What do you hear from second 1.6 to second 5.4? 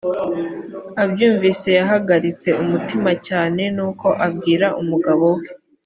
yahagaritse umutima cyane nuko abwira umugabo